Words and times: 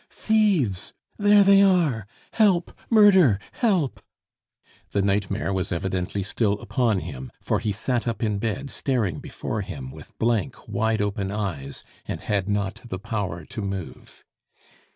"Thieves!... 0.09 0.93
There 1.19 1.43
they 1.43 1.61
are!... 1.61 2.07
Help! 2.33 2.75
Murder! 2.89 3.37
Help!" 3.51 4.01
The 4.89 5.03
nightmare 5.03 5.53
was 5.53 5.71
evidently 5.71 6.23
still 6.23 6.53
upon 6.53 7.01
him, 7.01 7.31
for 7.39 7.59
he 7.59 7.71
sat 7.71 8.07
up 8.07 8.23
in 8.23 8.39
bed, 8.39 8.71
staring 8.71 9.19
before 9.19 9.61
him 9.61 9.91
with 9.91 10.17
blank, 10.17 10.67
wide 10.67 11.03
open 11.03 11.29
eyes, 11.29 11.83
and 12.07 12.19
had 12.19 12.49
not 12.49 12.81
the 12.87 12.97
power 12.97 13.45
to 13.45 13.61
move. 13.61 14.23